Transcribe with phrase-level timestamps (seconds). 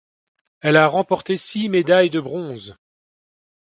[0.61, 2.75] Elle a remporté six médailles de bronze.